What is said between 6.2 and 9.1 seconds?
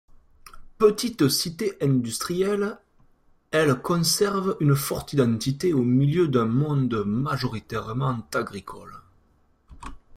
d'un monde majoritairement agricole.